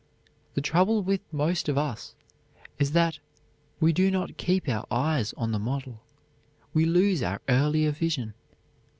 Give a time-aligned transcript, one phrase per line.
[0.55, 2.15] The trouble with most of us
[2.79, 3.19] is that
[3.79, 5.99] we do not keep our eyes on the model;
[6.73, 8.33] we lose our earlier vision.